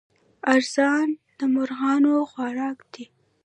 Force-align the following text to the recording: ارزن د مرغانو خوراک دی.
ارزن 0.53 1.07
د 1.37 1.39
مرغانو 1.53 2.13
خوراک 2.31 2.77
دی. 2.93 3.05